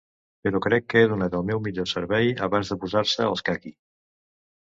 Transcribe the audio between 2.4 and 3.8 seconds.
abans de posar-se els caqui.